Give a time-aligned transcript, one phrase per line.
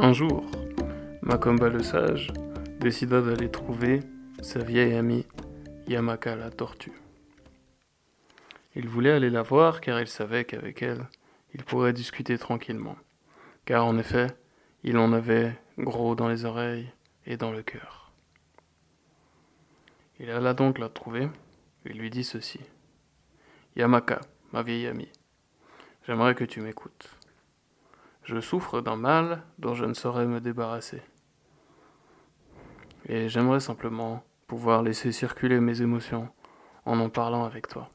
[0.00, 0.46] Un jour,
[1.22, 2.32] Makomba le sage
[2.78, 3.98] décida d'aller trouver
[4.40, 5.26] sa vieille amie
[5.88, 6.92] Yamaka la tortue.
[8.76, 11.04] Il voulait aller la voir car il savait qu'avec elle,
[11.52, 12.94] il pourrait discuter tranquillement.
[13.64, 14.28] Car en effet,
[14.84, 16.92] il en avait gros dans les oreilles
[17.26, 18.12] et dans le cœur.
[20.20, 21.28] Il alla donc la trouver
[21.84, 22.60] et lui dit ceci.
[23.74, 24.20] Yamaka,
[24.52, 25.10] ma vieille amie,
[26.06, 27.10] j'aimerais que tu m'écoutes.
[28.28, 31.00] Je souffre d'un mal dont je ne saurais me débarrasser.
[33.06, 36.28] Et j'aimerais simplement pouvoir laisser circuler mes émotions
[36.84, 37.88] en en parlant avec toi.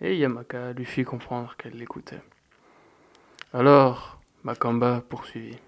[0.00, 2.20] Et Yamaka lui fit comprendre qu'elle l'écoutait.
[3.52, 5.60] Alors, Makamba poursuivit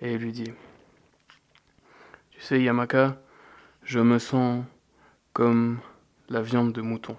[0.00, 0.52] et lui dit
[2.32, 3.16] Tu sais, Yamaka,
[3.84, 4.64] je me sens
[5.32, 5.78] comme
[6.28, 7.16] la viande de mouton.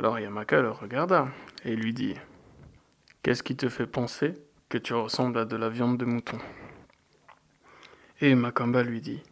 [0.00, 1.28] Alors Yamaka le regarda
[1.64, 2.16] et lui dit
[3.22, 4.34] Qu'est-ce qui te fait penser
[4.68, 6.38] que tu ressembles à de la viande de mouton
[8.20, 9.22] Et Makamba lui dit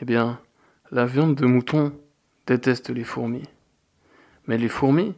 [0.00, 0.40] Eh bien,
[0.90, 1.96] la viande de mouton
[2.48, 3.48] déteste les fourmis.
[4.48, 5.14] Mais les fourmis,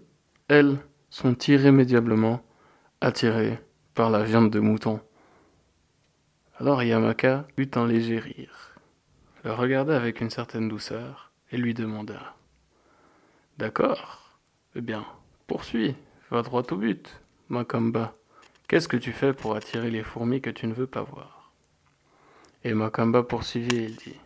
[0.48, 0.77] elles,
[1.08, 2.44] sont irrémédiablement
[3.00, 3.58] attirées
[3.94, 5.00] par la viande de mouton.
[6.58, 8.74] Alors Yamaka eut un léger rire,
[9.44, 12.36] le regarda avec une certaine douceur et lui demanda
[13.56, 14.39] D'accord,
[14.74, 15.06] eh bien,
[15.46, 15.94] poursuis,
[16.30, 17.23] va droit au but.
[17.55, 18.16] Makamba,
[18.66, 21.52] qu'est-ce que tu fais pour attirer les fourmis que tu ne veux pas voir?
[22.64, 24.19] Et Makamba poursuivit et il dit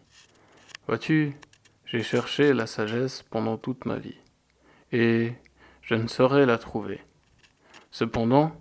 [0.87, 1.37] Vois-tu,
[1.85, 4.17] j'ai cherché la sagesse pendant toute ma vie,
[4.93, 5.35] et
[5.83, 7.03] je ne saurais la trouver.
[7.91, 8.53] Cependant,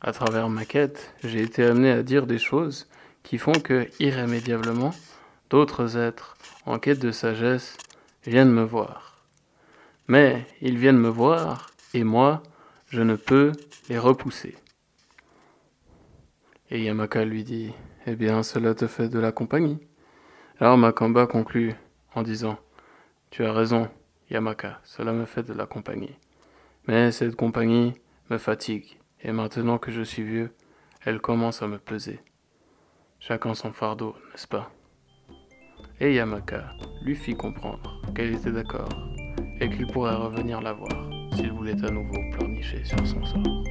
[0.00, 2.86] à travers ma quête, j'ai été amené à dire des choses
[3.24, 4.94] qui font que, irrémédiablement,
[5.50, 7.76] d'autres êtres, en quête de sagesse,
[8.24, 9.24] viennent me voir.
[10.06, 12.44] Mais ils viennent me voir, et moi,
[12.92, 13.52] je ne peux
[13.88, 14.54] les repousser.
[16.70, 17.72] Et Yamaka lui dit
[18.06, 19.78] Eh bien, cela te fait de la compagnie.
[20.60, 21.74] Alors Makamba conclut
[22.14, 22.58] en disant
[23.30, 23.88] Tu as raison,
[24.30, 26.14] Yamaka, cela me fait de la compagnie.
[26.86, 27.94] Mais cette compagnie
[28.28, 30.54] me fatigue, et maintenant que je suis vieux,
[31.02, 32.20] elle commence à me peser.
[33.20, 34.70] Chacun son fardeau, n'est-ce pas?
[35.98, 36.66] Et Yamaka
[37.02, 38.90] lui fit comprendre qu'elle était d'accord
[39.60, 43.64] et qu'il pourrait revenir la voir s'il voulait à nouveau pleurnicher sur son sort.